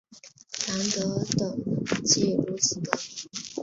[0.67, 3.51] 南德等即如此得名。